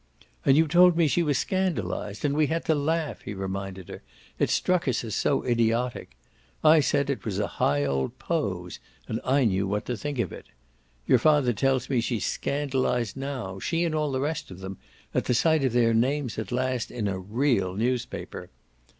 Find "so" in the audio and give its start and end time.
5.13-5.45